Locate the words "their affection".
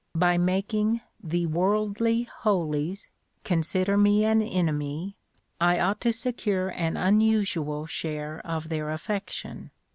8.69-9.69